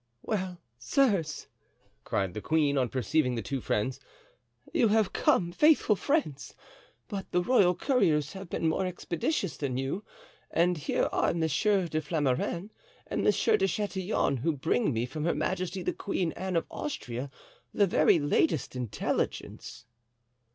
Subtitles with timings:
[0.23, 1.45] "Well, sirs!"
[2.05, 3.99] cried the queen, on perceiving the two friends,
[4.73, 6.55] "you have come, faithful friends!
[7.07, 10.03] But the royal couriers have been more expeditious than you,
[10.49, 12.71] and here are Monsieur de Flamarens
[13.05, 17.29] and Monsieur de Chatillon, who bring me from Her Majesty the Queen Anne of Austria,
[17.71, 19.85] the very latest intelligence."